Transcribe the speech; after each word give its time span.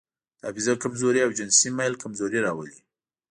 د 0.39 0.41
حافظې 0.45 0.73
کمزوري 0.83 1.19
او 1.25 1.31
جنسي 1.37 1.69
میل 1.77 1.93
کمزوري 2.03 2.39
راولي. 2.45 2.79